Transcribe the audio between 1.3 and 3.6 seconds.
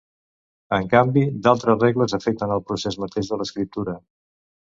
d'altres regles afecten el procés mateix de